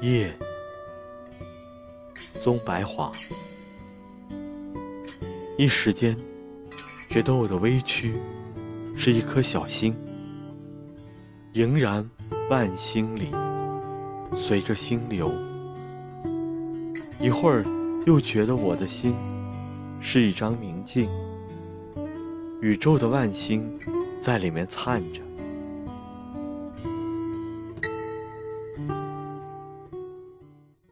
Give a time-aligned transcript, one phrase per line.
[0.00, 0.32] 夜
[2.40, 3.10] 棕白华
[5.56, 6.16] 一时间
[7.10, 8.14] 觉得我的微躯
[8.96, 9.92] 是一颗小星
[11.54, 12.08] 盈然
[12.48, 13.32] 万星里
[14.36, 15.32] 随着星流。
[17.18, 17.64] 一会儿
[18.06, 19.16] 又觉得我的心
[20.00, 21.10] 是一张明镜
[22.60, 23.68] 宇宙的万星
[24.20, 25.27] 在里面灿着